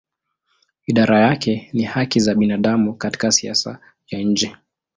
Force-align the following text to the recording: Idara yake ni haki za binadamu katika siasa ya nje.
Idara 0.85 1.19
yake 1.21 1.69
ni 1.73 1.83
haki 1.83 2.19
za 2.19 2.35
binadamu 2.35 2.93
katika 2.93 3.31
siasa 3.31 3.79
ya 4.07 4.19
nje. 4.19 4.55